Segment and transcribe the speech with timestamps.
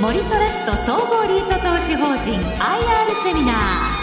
[0.00, 4.00] 森トラスト総合リート投資法人 IR セミナー。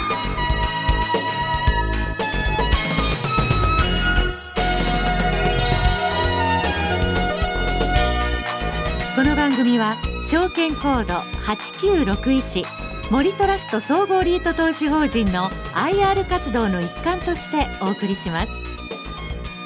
[9.16, 12.64] この番組は証券コード8961
[13.10, 18.64] 森トラスト総合リート投資法人の IR 活動の一環としてお送りします。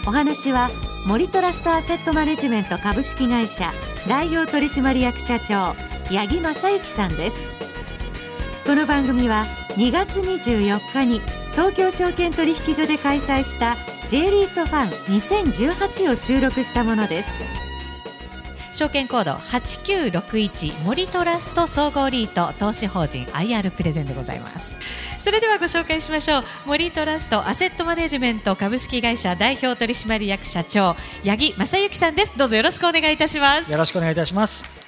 [0.06, 0.70] お話は
[1.06, 3.70] 森トラストアセットマネジメント株式会社
[4.08, 5.76] 代表取締役社長
[6.12, 7.50] 八木正幸さんです。
[8.66, 11.20] この番組は2月24日に
[11.52, 17.42] 東京証券取引所で開催した J リートファン2018を収録したものです。
[18.72, 24.76] 証券コード8961森トラスト総合リート投資法人 IR プレゼンでございます。
[25.18, 26.42] それではご紹介しましょう。
[26.66, 32.34] 森トラストアセットマネジメント株式会社代表取締役社長八木正幸さんです。
[32.36, 33.72] どうぞよろしくお願いいたします。
[33.72, 34.81] よろしくお願いいたします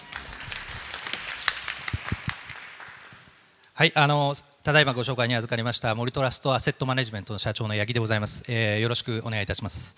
[3.77, 9.97] はいあのただいまご紹介に預かりました森トラストアセットマネジメントの社長の八木でございます、えー、よろしくお願いいたします。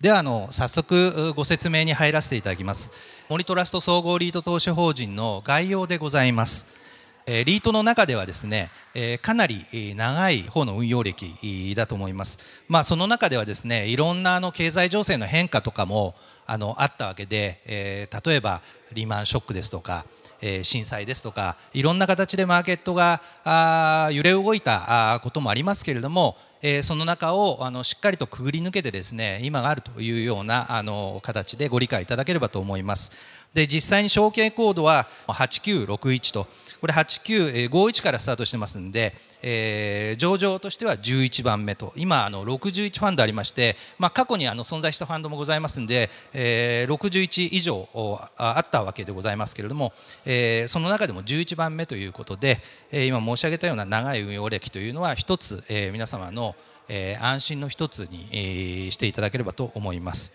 [0.00, 2.90] ではあの早速ご説明に入らせていただきます。
[3.28, 6.66] 森トラスト総合リート投資法人の概要でございます。
[7.24, 8.72] リートの中ではですね
[9.22, 18.60] かなり長い方の運用歴だと思います、まあ、その中ではですねいろんなあの経済情勢の変化とかもあのあったわけで、え例えば
[18.92, 20.04] リーマンショックですとか
[20.42, 23.22] え震災ですとかいろんな形でマーケットが
[24.12, 33.12] 揺れ動いたこともありますけれどもえその中をあのしっかりとくぐり抜けてですね今があるというようなあの形でご理解いただければと思います。
[33.54, 36.46] で実際に証券コードは8961と
[36.80, 47.88] これ8951からスタートしてますんで、えー、上場としては11番目と今あの61ファンドありまして、まあ、過去にあの存在したファンドもございますんで、えー、61以上
[48.36, 49.92] あったわけでございますけれども、
[50.24, 52.58] えー、その中でも11番目ということで、
[52.90, 56.51] えー、今申し上げたような長い運用歴というのは一つ、えー、皆様の、
[56.88, 60.32] え、安心の一つに、していただければと思います。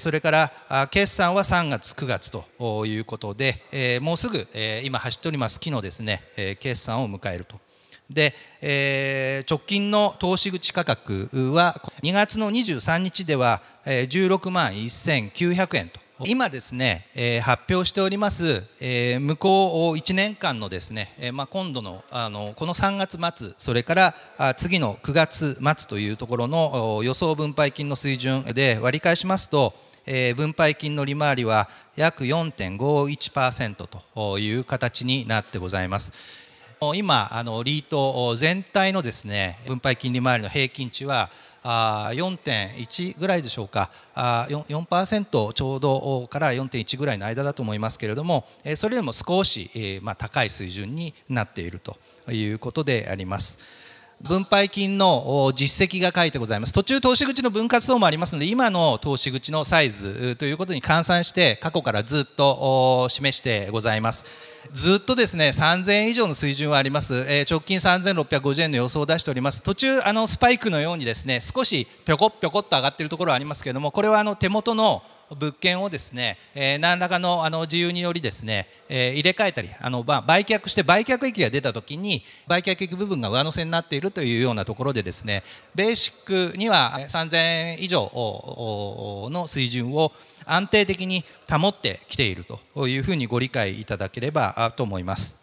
[0.00, 4.48] それから決算は3月、9月ということで、もうすぐ
[4.82, 6.24] 今走っております期のですね
[6.58, 7.60] 決算を迎えると。
[8.10, 8.34] で、
[9.48, 29.72] 直近の投資口価格は2月の23日では16万1900円と今ですね、えー、発表しております、えー、向こう1年間のですね、えー、まあ、今度のあのこの3月末それからあ次の9月末というところの予想分配金の水準で割り返しますと、
[30.04, 36.12] え分配金の利回りは約4.51%という形になってございます。
[36.94, 41.30] 今あのリート全体のですね分配金利回りの平均値は
[41.62, 51.96] 4.1ぐらいでしょうか 4%, 4ちょうどから4.1ぐらいの間だと思いますけれどもそれよりも少し、高い水準になっていると
[52.30, 53.58] いうことであります。
[54.22, 56.72] 分配金の実績が書いてございます。
[56.74, 64.26] 途中投資口の分割等もありますので今の投資口のサイズということに換算して過去からずっと示してございます。
[64.72, 69.62] ずっとですね3000円以上の水準はあります、えー、直近3650円の予想を出しております。
[69.62, 75.02] 途中あのスパイクのようにですね少しぴょこぴょこっと上がっているところはありますけれどもこれはあの手元の
[75.38, 88.10] 物件をですね、えー、何らかのあの自由によりですね、えー、入れ替えたりあの、まあ、売却して売却益が出た時に売却益部分が上乗せになっているというようなところでですねベーシックには3000円以上
[89.30, 90.12] の水準を
[90.46, 95.40] 安定的に保ってきているというふうにご理解いただければと思います。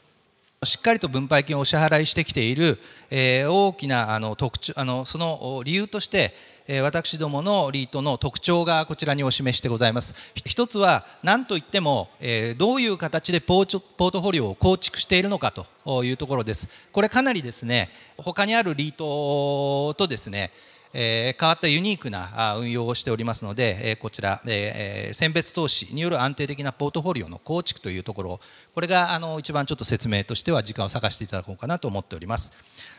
[0.63, 2.79] しっかりと分配金をお支払いしてきている、
[3.11, 6.33] えー、大きなあの特徴あのその理由として、
[6.67, 10.13] え、私どものリートの特徴がこちらにお示してございます。
[10.45, 15.53] 一つは何といっても、え、どういう形でポートフォリオを構築しているのか
[15.85, 16.67] というところです。
[16.91, 20.51] これかなりですね他にあるリートとですね
[20.93, 28.39] え、変わったユニークな運用をしておりますので、え、こちら、え、選別投資による安定的なポートフォリオの構築というところ
[28.73, 32.53] これがあの一番ちょっと説明としては時間を割かせていただこうかなと思っております。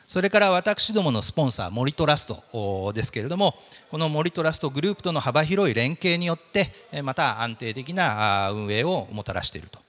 [0.06, 3.54] それから私どものスポンサー森トラストですけれども
[3.90, 9.80] この森トラストグループとの幅広い連携によってまた安定的な運営をもたらしていると。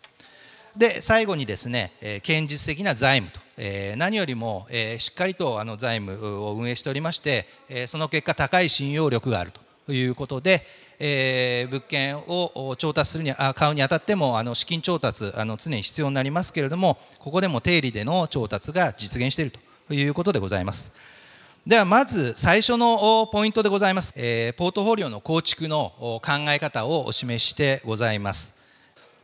[0.76, 1.94] で最後にですね、
[2.26, 9.52] 堅実的な財務と、えー、何よりも、えー、しっかりとあの財務を運営しておりまして、えー、その結果高い信用力がある
[9.86, 10.66] ということで、
[10.98, 20.94] えー、物件を調達するにあ買うにあたってもあの資金調達あの常に必要になりますけれどもここでも定理での調達が実現しているということでございます。
[21.68, 28.56] ではまず最初のポイントでございます、えー、ポートフォリオの構築の考え方をお示ししてございます。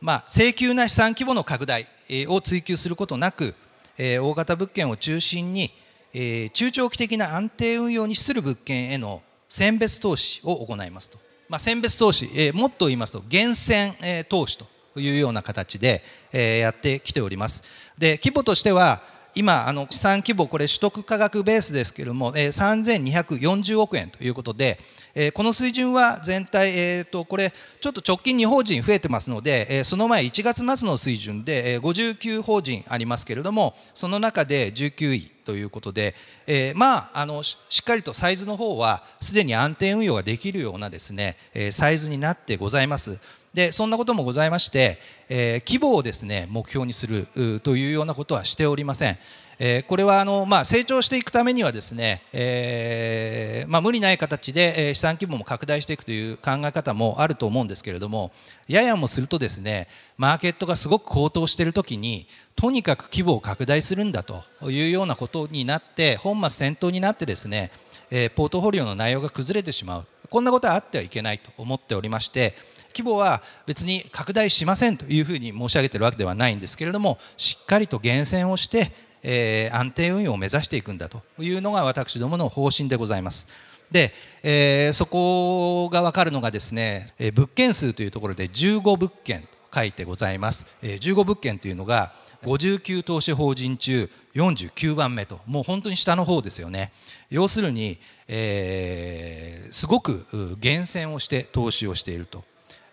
[0.02, 1.88] まあ、請求な資産規模の拡大
[2.28, 3.54] を追求することなく、
[3.98, 5.70] え大型物件を中心に
[6.18, 13.94] え、中長期的な安定運用に資する物件への選別投資を行いますと、まあ、選別投資え、もっと言いますと厳選、
[14.28, 14.66] 投資と
[14.98, 16.02] いうような形で
[16.32, 17.62] え、やってきております。
[17.98, 19.02] で規模としては
[19.36, 24.78] 今あの資産規模これ取得価格ベースですけれども、えー、3240億円ということで、
[25.14, 36.14] えー、この水準は全体、えーと、これちょっと直近2法人増えてますので、えー、その前1月末の水準で、えー、59法人ありますけれどもその中で19位ということで、
[36.46, 43.20] えー、まああのしっかりとサイズの方はすでに安定運用ができるようなですね、えー、サイズになってございます。
[43.56, 44.98] でそんなこともございまして、
[45.30, 47.26] えー、規模をですね目標にする
[47.60, 49.18] というようなことはしておりません。
[49.58, 58.32] えー、これはあの、まあ、成長していくためにはですね、えーまあ、無理ない形で、え、資産規模も拡大していくという考え方もあると思うんですけれども
[58.68, 59.88] ややもするとですね
[60.18, 67.70] マーケットがすごく高騰している時にとにかく規模を拡大するんだというようなことになって本末転倒になってですね、
[68.10, 72.54] えー、ポートフォリオの内容が崩れてしまうこんなことはあってはいけないと思っておりまして
[72.96, 78.90] 規模は別に拡大しませんというふうに申し上げているわけではないんですけれどもしっかりと厳選をして、
[79.22, 83.48] えー、安定運用を目指していくんだというのが私どもの方針でございます。
[83.90, 84.12] で、
[84.42, 96.92] えー、そこが分かるのがですね、えー、物件数というところで15物件と書いてございます、えー、15物件というのが59投資法人中49番目ともう本当に下の方ですよね。
[97.30, 100.26] 要するに、えー、すごく
[100.58, 102.44] 厳選をして投資をしていると。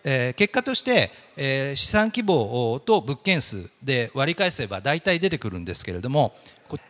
[0.04, 6.34] えー、結果として、えー、資産規模と物件数で割り返せば大体出てくるんですけれども、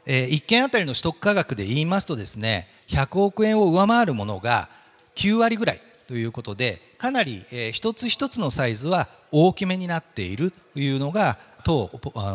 [0.04, 4.68] えー、1件あたりの取得価格で言いますとですね100億円を上回るものが
[5.14, 11.90] 9割ぐらいということでかなり、えー、一つ一つのサイズは大きめになっているというのが当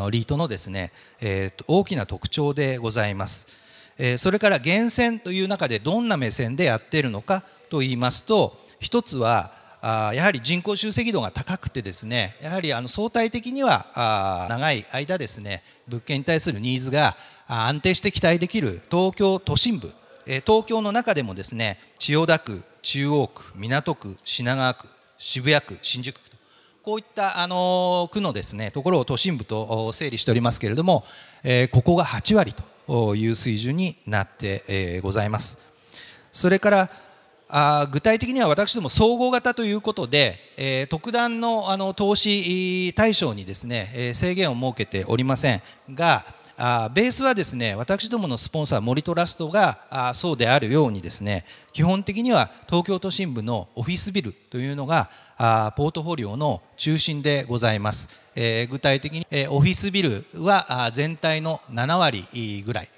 [0.10, 0.92] リートのですね、
[1.22, 3.48] えー、大きな特徴でございます。
[4.00, 17.16] えー、それから厳選という中でどんな目線でやっているのかと言いますと一つはやはり人口集積度が高くてですねやはりあの相対的には長い間ですね物件に対するニーズが
[17.48, 19.92] 安定して期待できる東京都心部
[20.26, 24.88] 東京の中でもですね千代田区中央区港区品川区
[25.18, 26.30] 渋谷区新宿区
[26.84, 31.04] こういったあの区のですねところを都心部と整理しておりますけれども、
[31.44, 32.56] えここが8割
[32.88, 35.60] という水準になって、えございます。
[36.32, 36.90] それから
[37.52, 45.62] あ具体的には私ども総合型ということで、えー、特段のあの投資対象にですね、えー、制限を設けておりません
[45.92, 46.24] が
[46.62, 51.44] あベースはですね私どものスポンサー森トラストがあそうであるようにですね
[51.74, 62.90] 基本的には東京都心部のオフィスビルというのがあポートフォリオの中心でございます、えー、具体的に、えー、オフィスビルは全体の7割ぐらい。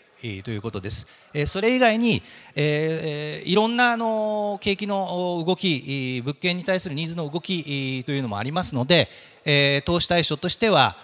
[0.43, 1.07] ということです。
[1.47, 2.21] それ以外に、
[2.55, 9.09] えー、いろんなあの景気の動き、物件に対するニーズの動きというのもありますので、
[9.45, 10.95] え、投資対象としては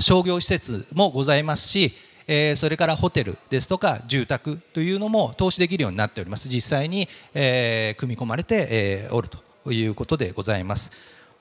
[0.00, 1.94] 商業施設もございますし、
[2.26, 6.48] え、それからホテルですとか住宅というのも投資できるようになっております。
[6.48, 10.92] 実際に、え、組み込まれて、え、おるということでございます。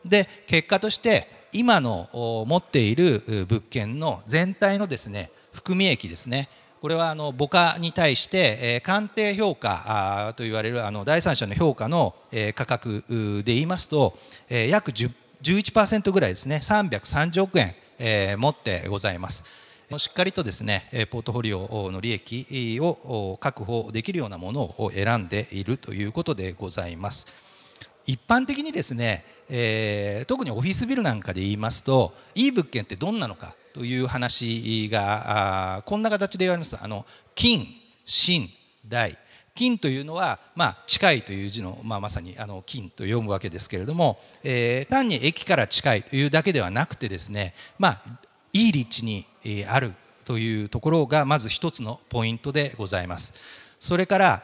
[0.05, 2.09] で結果として今の
[2.47, 6.49] 持っている物件の全体のですね含み益ですね
[6.85, 13.03] これはあの母価に対して、え、鑑定評価と言われるあの第三者の評価の、え、価格
[13.43, 14.15] で言いますと、
[14.47, 15.11] え、約10
[15.41, 19.43] 11%ぐらいですね330億円、え、持ってございます。
[19.97, 27.25] しっかりとですねポートフォリオの利益を確保できるようなものを選んでいるということでございます。
[28.05, 37.05] 一般的にですね、えー、特にオフィスビルなんかで言いますといい物件ってどんなのかという話がこんな形で言われますあの
[37.35, 37.67] 金
[38.05, 38.47] 新
[38.87, 39.17] 大
[39.53, 48.01] 金というのは、まあ、近いという字の、まあ、まさにあの金と読むわけですけれども、えー、単に駅から近いというだけではなくてですね、まあ、
[48.53, 49.25] いい立地に
[49.67, 49.91] ある
[50.23, 53.33] というところがまず一つのポイントでございます。
[53.77, 54.43] それから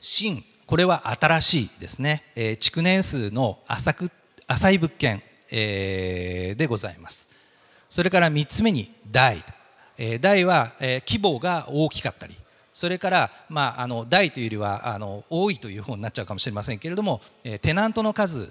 [0.00, 4.10] 新これは新しいですね、えー、築年数の浅く
[4.48, 7.28] 浅い物件、えー、でございます。
[7.90, 9.44] それから3つ目に大、
[10.20, 12.36] 大は、規模が大きかったり。
[12.72, 18.46] それから、まあ、あの大というよりはあの多いという方になっちゃうかもしれませんけれども、え、テナントの数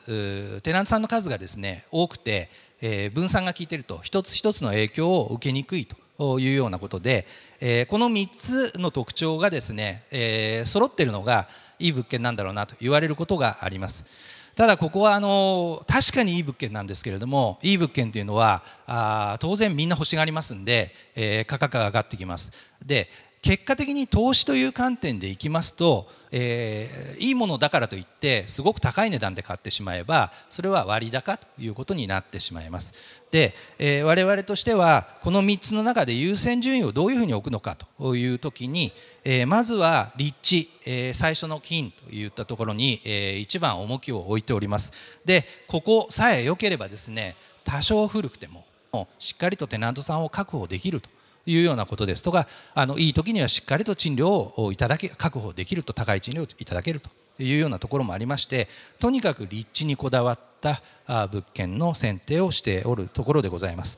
[0.61, 2.49] テナントさんの数がですね多くて、
[2.81, 3.99] え、分散が効いていると。
[4.03, 7.25] 一つ一つの影響を受けにくいというようなことで、
[7.61, 11.47] え、この3つの特徴がですね、えー、揃っているのが
[11.79, 14.05] いい物件なんだろうなと言われることがあります。
[14.59, 22.51] ただここはあの確かにいい物件なんですけれどもいい物件というのはあ当然みんな欲しがりますんで、えー、価格が上がってきます。
[22.85, 23.07] で
[23.41, 32.93] 結果的に投資という観点でいきますと、えー、いいものだからといってすごく高い値段で買ってしまえばそれは割高ということになってしまいます。
[33.31, 38.91] で、えー、我々としてはこの3つの中で優先順位をどういうふうに置くのかという時に、
[39.23, 44.91] えー、まずは立地、え、最初の金といったところに、えー、一番重きを置いております。
[45.23, 48.65] でここさえ良ければですね多少古くても
[49.17, 51.09] しっかりとテナントさんを確保できると。
[51.51, 57.09] いうようなことですとかあのいい時にはしっかりと賃料をいただけ確保できると高い賃料をいただけると
[57.41, 58.67] いうようなところもありまして
[58.99, 60.81] とにかく立地にこだわった
[61.27, 63.97] 物件の選定をしておるところでございます。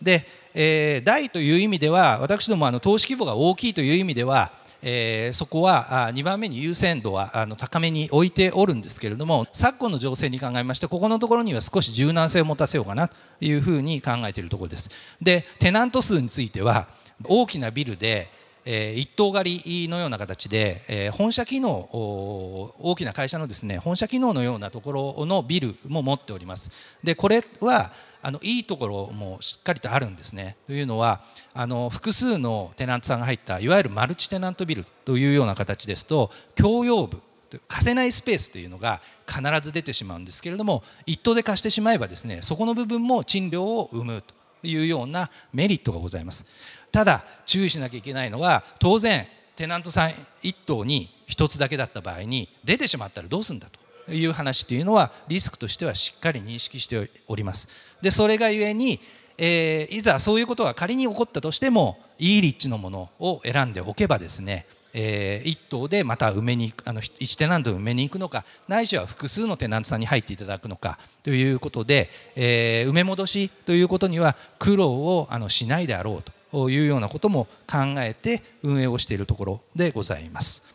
[0.00, 14.90] で、えー、大という意味では私どもあの投資規模が大きいという意味ではえー、そこは2番目に優先度はあの高めに置いておるんですけれども昨今の情勢に考えましてここのところには少し柔軟性を持たせようかなというふうに考えているところです。
[15.20, 16.88] でテナント数については
[17.24, 18.28] 大きなビルで
[18.64, 26.70] えー、一棟狩りのような形で、えー、本社機能大きな会社のですね本社機能のようなところのビルも持っております。
[27.02, 27.90] でこれは
[28.22, 30.56] あのいいところもしっかりとあるんですね。
[30.66, 37.20] というのはあの複数のテナントさんが入ったいわゆるマルチテナントビルというような形ですと共用部
[37.68, 44.34] 貸せないスペースというのが必ず出てしまうんですけれども一棟で貸してしまえばですねそこの部分も賃料を生むと
[44.66, 46.46] いうようなメリットがございます。
[46.92, 49.26] ただ注意しなきゃいけないのは当然
[49.56, 50.10] テナントさん
[50.42, 53.81] 1棟に1つだけだった場合に出てしまったらどうするんだと。
[54.08, 57.68] いう話というのはリスクとしてはしっかり認識しております
[58.00, 59.00] でそれがゆえに、
[59.38, 80.71] えー、いざそういうことが仮に起こったとしてもいい立地のものを選んでおけばですねえー、1棟でまた埋めに行くあの1テナント埋めに行くのかないしは複数のテナントさんに入っていただくのかということで、えー、埋め戻しということには苦労をあのしないであろうというようなことも考えて運営をしているところでございます。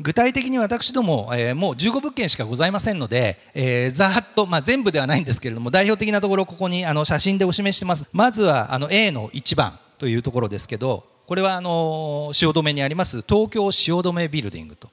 [0.00, 8.06] 具体的に私ども、えー、もう15物件しかございませんので、えー、ざっと、まあ、全部ではないんですけれども代表的なところここにあの写真でお示ししてます。
[8.12, 14.90] まずはあの A の1番というところですけどこれはあの汐留にあります東京汐留ビルディングと。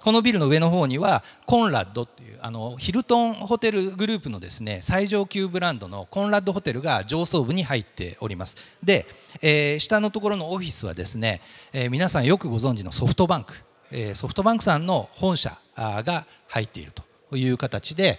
[0.00, 8.56] このビルの上の方にはコンラッドっていうあのヒルトンホテルグループのですね最上級ブランドのコンラッドホテルが上層部に入っております。
[8.82, 9.06] で、
[9.42, 13.52] えー、下のところのオフィスはですね、えー、皆さんよくご存知のソフトバンク、
[14.14, 18.18] ソフトバンクさんの本社が入っているという形で、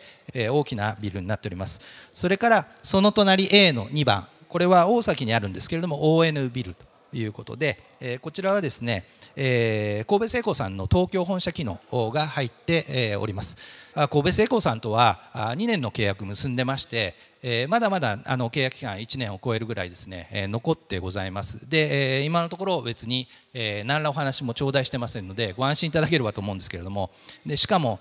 [0.51, 1.81] 大きなビルになっております。
[2.11, 4.27] それからその隣 A の2番。
[4.47, 11.79] これは大崎にあるんですけれども ON ビルということで、えー、こちらはですね、えー、神戸製鋼さんの東京本社機能
[12.11, 13.57] が入って、えー、おります。
[13.93, 21.69] 神戸製鋼さんとは2年の契約結んでまして、えー、まだまだあの契約期間1年を超えるぐらいですね、えー、残ってございます。
[21.69, 27.11] で、えー、今のところ別に、えー、何らお話も頂戴してませんのでご安心いただければと思うんですけれども
[27.45, 27.99] でしかも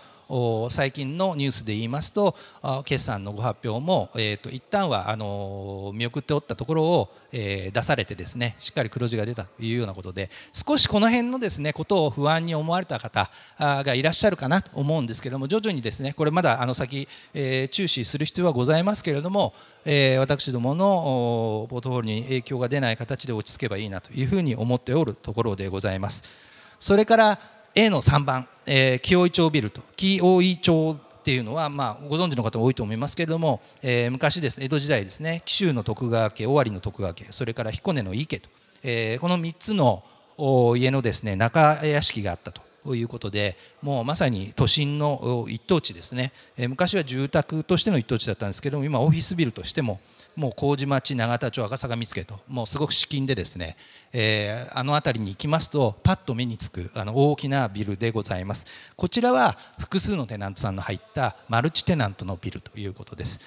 [0.70, 2.37] 最近のニュースで言いますと
[2.85, 19.54] 決算のご発表も、えーと、一旦はあの見送っておったところを、えー、出されてですねしっかり黒字が出たというようなことで少しこの辺のですねことを不安に思われた方がいらっしゃるかなと思うんですけれども徐々にですねこれまだあの先、えー、注視する必要はございますけれども、
[19.87, 26.23] えー、私どものポートフォリオに影響が出ない形で落ち着けばいいなというふうに思っておるところでございます。
[26.78, 27.40] それから
[27.78, 38.50] A の3番、えー、紀尾井町ビルと紀尾井町っていうのは、まあ、ご存知の方も多いと思いますけれども、えー、昔です、ね、江戸時代ですね紀州の徳川家尾張の徳川家それから彦根の井家と、
[38.82, 40.02] えー、この3つの
[40.76, 42.68] 家のですね中屋敷があったと。
[42.97, 50.00] いうことでもうまさに都心の一等地ですね、え、昔は住宅としての一等地だったんですけども今オフィスビルとしても
[50.37, 53.76] もう麹町永田町赤坂見附ともうすごく至近でですね、
[54.12, 58.66] えー、あの辺りに行きますとパッと目につくあの大きなビルでございます。
[58.95, 63.40] こちらは複数のテナントさんの入ったマルチテナントのビルということです。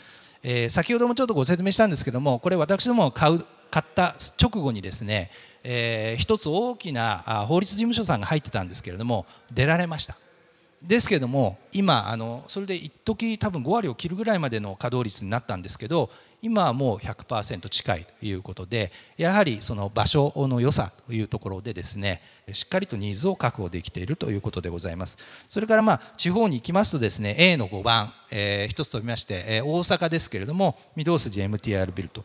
[0.43, 5.31] えー、先ほどもちょっとご説明したんですけどもこれ私ども買う買った直後にですね、
[5.63, 10.17] えー、一つ大きな法律事務所さんが入ってたんですけれども出られました。
[10.83, 16.09] ですけども今あのそれで一時多分5割を切るぐらいまでの稼働率になったんですけど
[16.41, 22.21] 今はもう100%近いということでやはりその場所の良さというところでですね
[22.53, 25.17] しっかりとニーズを確保できているということでございます。
[25.47, 32.23] それからまあ地方に行きますとですね A の5番、えー、一つ飛びまして、えー、大阪ですけれども御堂筋 MTR ビルと、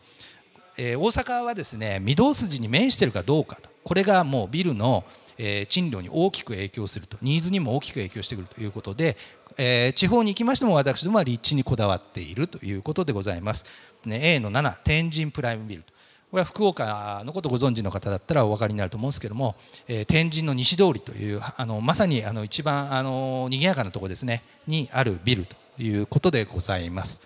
[0.77, 3.69] えー、大阪はですね御堂筋に面しているかどうかと。
[3.83, 5.05] これがもうビルの
[5.37, 9.17] え、賃料に大きく影響するとニーズにも大きく影響してくるということで、
[9.57, 13.65] え、地方に行きましても私どもは立地にこだわっているということでございます。
[14.05, 15.83] ね、A の7天神プライムビル
[16.29, 19.55] これは福岡のことご存知の方だったらお分かりになると思うんですけども、
[19.87, 27.21] え、天神の西通りというあのまさにあの一番あの賑やかなところですねにあるビルということでございます。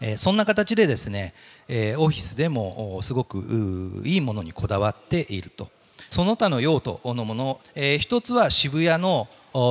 [0.00, 1.34] え、そんな形でですね、
[1.68, 5.70] え、オフィスでもすごくいいものにこだわっていると
[6.14, 9.26] その他の用途のもの、えー、一つは渋谷の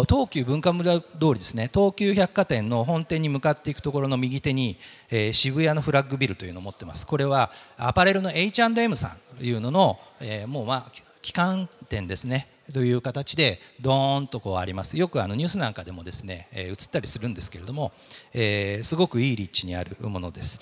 [0.10, 1.70] 東急文化村通りですね。
[1.74, 4.78] 東急百貨店の本店に向かっていくところの右手に、
[5.10, 7.08] えー、渋谷のフラッグビルというのを持ってます。
[7.08, 10.78] これはアパレルの H&M さんというのの、えー、もうまあ
[11.26, 12.50] 旗艦店ですね。
[12.74, 14.98] という形でドーンとこうあります。
[14.98, 17.94] よくあのニュースなんかでもですね、えー、映ったりするんですけれども、
[18.34, 20.60] えー、すごくいい立地にあるものです。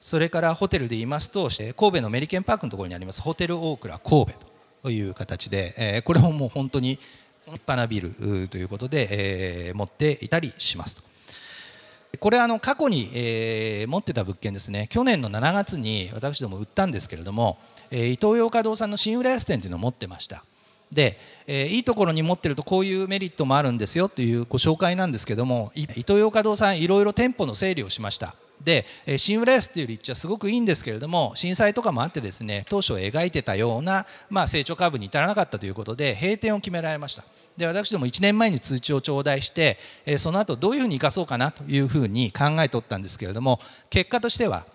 [0.00, 4.49] それからホテルで言いますと神戸のメリケンパークのところにありますホテルオークラ神戸と。
[4.82, 6.98] という形で、えー、これももう本当に
[7.46, 9.08] 立派なビルということで、
[9.68, 11.02] えー、持っていたりしますと。
[12.18, 14.88] これあの過去に、えー、持ってた物件ですね。
[14.90, 17.58] 去年の7月に私ども売ったんですけれども、
[17.90, 20.44] えー、イトーヨーカドーさんの新浦安店というのを持ってました。
[20.90, 28.34] で、えー、いいところに持ってるとこういうメリットもあるんですよというご紹介なんですけどもイトーヨーカドーさんいろいろ店舗の整理をしました。
[28.60, 28.84] で
[29.16, 37.24] 新浦安っていう立地はすごくいいんですけれども震災とかもあってですね当初描いてたような、まあ、成長カーブに至らなかったということで閉店を決められました。
[37.56, 44.66] で私ども1年前に通知を頂戴してえその後どういうふうに生かそうかなというふうに考えとったんですけれども結果としては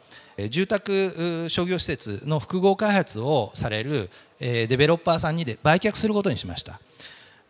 [0.50, 6.80] 住宅商業施設の複合開発をされるデベロッパーさんにで売却することにしました。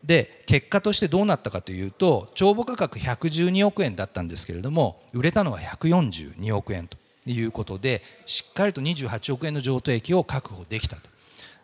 [0.05, 11.09] で結果としてどうなったかというと帳簿価格112億円だったんですけれども売れたのは142億円ということでしっかりと28億円の譲渡益を確保できたと。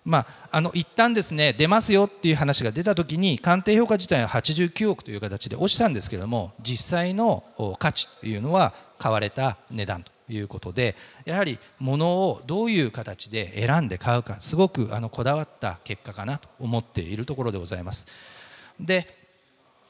[0.03, 7.43] まあ、あの一旦ですね出ますよっていう話が出た時に鑑定評価自体は89億という形で落ちたんですけれども実際の
[7.77, 18.07] 価値というのは買われた値段ということでやはり物をどういう形で選んで買うかすごくあのこだわった結果かなと思っているところでございます。
[18.79, 19.21] で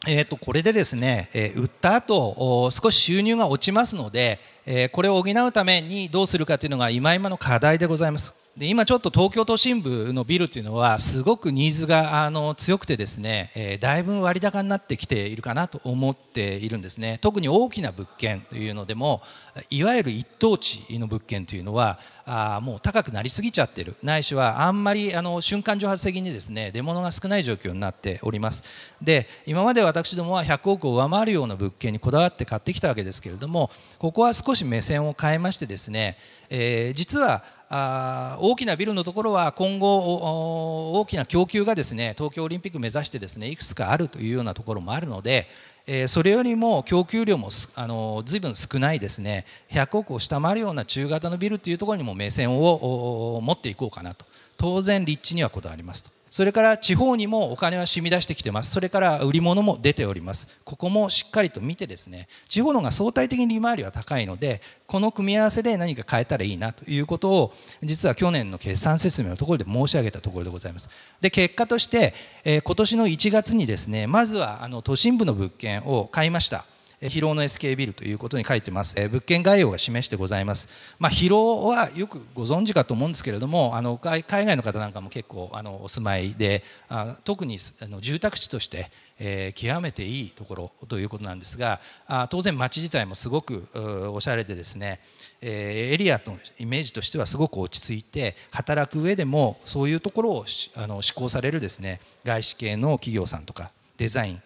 [0.08, 17.18] えー、とこれでですね、え、売った後少し収入が落ちますので、え、これを補うためにどうするかというのが今今の課題でございますで今ちょっと東京都心部のビルというのはすごくニーズがあの強くてですね、えー、だいぶ割高になってきているかなと思っているんですね。
[17.22, 19.22] 特に大きな物件というのでも
[19.70, 23.96] いわゆる一等地の物件というのはあもう高くなりすぎちゃってる。
[24.04, 28.64] ないしはあんまりあの瞬間蒸発的にですね出物が少ない状況になっております。
[29.02, 36.18] で今まで私どもは100億を上回るような物件にこだわって買ってきたわけですけれどもここは少し目線を変えましてですね、
[36.50, 45.48] えー、実はあ大きなビルのところは今後大きな供給がですね東京オリンピック目指してですねいくつかあるというようなところもあるので、
[45.88, 54.26] えー、それよりも供給量もあの随分少ないですね100億を下回るような中型のビルというところにも目線を持っていこうかなと
[54.58, 56.21] 当然立地にはこだわりますと。
[56.32, 58.72] それから地方にもお金は染み出してきてます。
[58.72, 60.48] それから売り物も出ております。
[60.63, 70.89] ここもしっかりと見てですね地方の方が相対的に利回りは高いのでこの組み合わせで何か変えたらいいなということを実は去年の決算説明のところで申し上げたところでございます。
[71.20, 72.13] で結果として、
[72.46, 76.65] えー、今年の1月にですねまずはあの都心部の物件を買いました。
[77.02, 93.68] 疲労の SK ビルということに書いてます、え物件概要が示してございます、まあ、疲労はよくご存知かと思うんですけれどもあの海外の方なんかも結構あのお住まいであ特にあの住宅地として、えー、極めていいところということなんですがあ当然街自体もすごく
[94.14, 95.00] おしゃれでですね、
[95.42, 104.42] えー、エリアのイメージとしてはすごく落ち着いて働く上でもそういうところをあの施行されるですね外資系の企業さんとかデザイン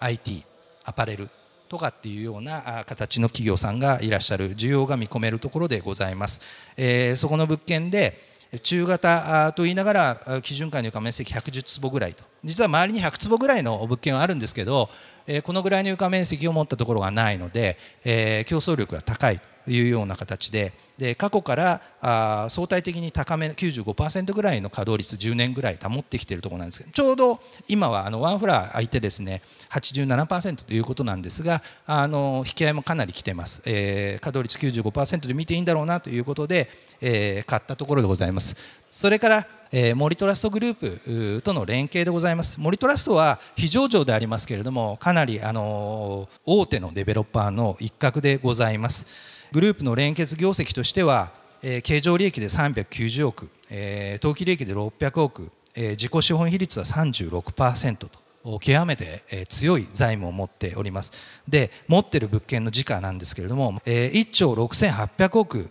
[0.00, 0.44] IT
[0.84, 1.28] アパレル
[1.72, 6.42] とかっていうような形の企業さんがいらっしゃる需要が見込めるところでございます。
[6.76, 8.18] えー、そこの物件で
[8.62, 14.88] 中型と言いながら基準階の床面積110坪ぐらいと実は周りに100坪ぐらいの物件はあるんですけど
[15.44, 17.78] このぐらいの床面積を持ったところがないので
[18.46, 36.68] 競争力が高いというような形でで過去からあ相対的に高め95%ぐらいの稼働率10年ぐらい保ってきているところなんですけどちょうど今はあのワンフラー空いてですね87%ということなんですがあの引き合いもかなり来ています、えー、稼働率95%で見ていいんだろうなということで、
[37.00, 38.81] えー、買ったところでございます。
[38.92, 42.60] それからえー、森トラストグループとの連携でございます。
[42.60, 49.06] 森トラストは非上場でありますけれどもかなり、あの大手のデベロッパーの一角でございます。
[49.50, 58.21] グループの連結業績としては、えー、経常利益で390億、えー、当期利益で600億えー、自己資本比率は36%と。
[58.60, 61.12] 極めて強い財務を持っております。
[61.48, 65.70] で持ってる物件の時価なんですけれども1兆6800億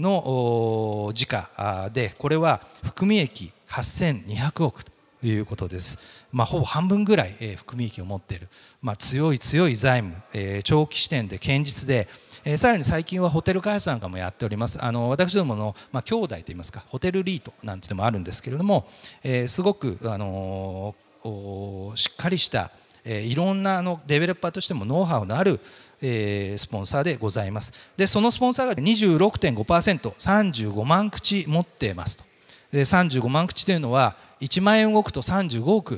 [0.00, 5.98] の時価でこれは含み益8200億ということです、
[6.32, 8.48] まあ、ほぼ半分ぐらい含み益を持っている、
[8.82, 12.08] まあ、強い強い財務長期視点で堅実で、
[12.56, 14.82] さらに最近はホテル開発なんかもやっております。
[14.82, 18.86] あの私どもの、まあ、兄弟といいますかホテルリートなんていうのもあるんですけれども、
[19.48, 20.94] すごく、あの、
[21.96, 22.70] しっかりした、
[23.04, 25.60] え、いろんなあのデベロッパーとしてもノウハウのある
[26.00, 27.72] え、スポンサーでございます。
[27.96, 32.24] でそのスポンサーが 26.5%35 万口持ってますと。
[32.72, 35.92] で35万口というのは1万円動くと35億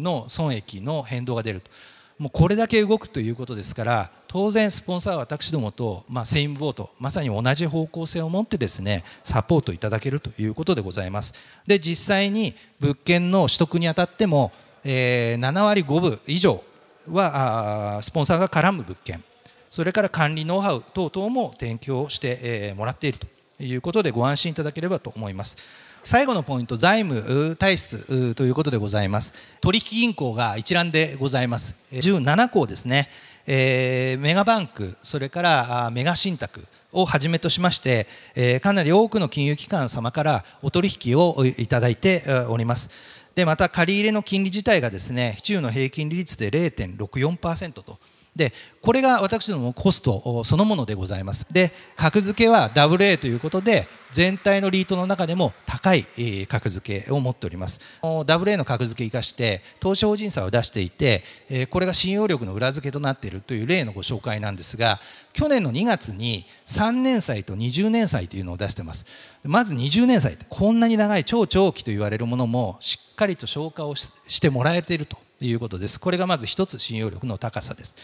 [0.00, 1.70] の損益の変動が出ると。
[2.18, 11.32] もうこれだけ動くということですから当然スポンサーは私どもと、まあ、セインボートまさに同じ方向性を持ってですねサポートいただけるということでございます。
[11.64, 14.50] で実際に物件の取得にあたっても、
[14.84, 16.62] えー、7割5分以上
[17.10, 19.22] はスポンサーが絡む物件。
[19.70, 23.26] それから管理ノウハウ等々も提供して、えー、もらっていると
[23.60, 25.56] いうことでご安心いただければと思います。
[26.04, 29.34] 最後のポイント財務体質ということでございます。
[29.60, 31.74] 取引銀行が一覧でございます。
[31.92, 33.10] 17校ですね、
[33.46, 42.90] えー、メガバンクそれからメガ信託をはじめとしまして、えー、かなり多くの金融機関様からお取引をいただいております。
[43.38, 48.00] でまた借り入れの金利自体がですね中の平均利率で0.64%と
[48.38, 51.44] でこれが私どもコストそのものでございます。
[51.50, 56.06] で格付けは AA ということで全体のリートの中でも高い
[56.46, 57.80] 格付けを持っております。
[58.00, 61.24] AA の格付けを生かして投資法人差を出していて
[61.70, 65.00] これが信用力の裏付けとなっているという例のご紹介なんですが
[65.32, 69.04] 去年の2月に3年債と20年債というのを出してます。
[69.42, 75.18] まず20年債ってこんなに長い超長期と言われるものもしっかりと消化をしてもらえていると。
[75.40, 77.96] いうことですこれがまず一つ信用力の高さです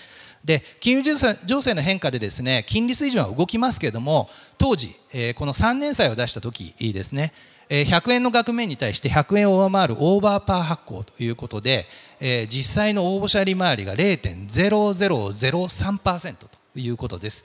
[0.44, 1.14] で金融
[1.47, 4.94] 情勢の変化でですね金利水準は動きますけれども当時、
[5.37, 7.33] この3年債を出した時ですね
[7.68, 11.87] 100円の額面に対して100円を上回るオーバーパー発行ということで、
[12.49, 17.44] 実際の応募者利回りが0.0003%ということです。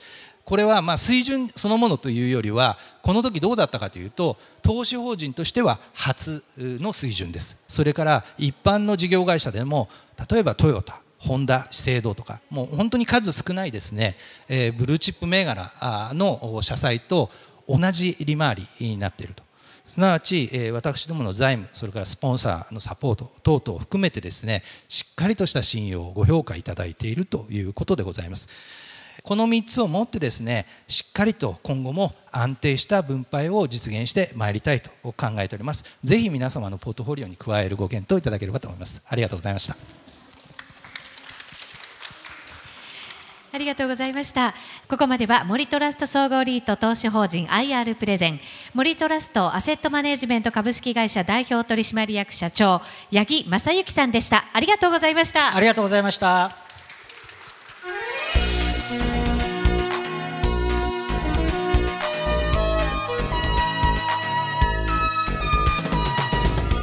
[0.50, 7.56] これはまあ水準そのものというよりはこの時どうだったかというと投資法人としては初の水準です。
[7.68, 9.88] それから一般の事業会社でも
[10.28, 14.16] 例えばトヨタホンダ、資生堂とかもう本当に数少ないですね、
[14.48, 15.70] えー、ブルーチップ銘柄
[16.14, 17.30] の社債と
[17.68, 19.44] 同じ利回りになっていると。
[19.86, 28.48] すなわち、えー、私どもの財務それからスポンサーのサポート等々を含めてですねしっかりとした信用をご評価いただいているということでございます。
[29.22, 39.76] この3つをもってですねしっかりと今後も安定した分配を実現してまいりたいと考えておりますぜひ皆様のポートフォリオに加えるご検討いただければと思いますありがとうございました
[43.52, 44.54] ありがとうございました。
[44.88, 48.40] ここまでは森トラスト総合リート投資法人 IR プレゼン
[48.74, 52.80] 森トラストアセットマネジメント株式会社代表取締役社長
[53.12, 54.46] 八木正幸さんでした。
[54.52, 55.56] ありがとうございました。
[55.56, 56.69] ありがとうございました。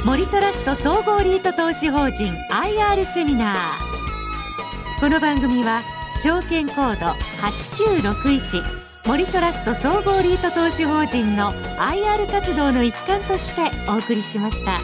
[0.08, 5.82] 森トラスト総合リート投資法人 IR セミナーこの番組は
[6.14, 7.08] 証券コード
[8.08, 8.62] 8961
[9.06, 14.80] 森トラスト総合リート投資法人の IR 活動の一環としてお送りしました。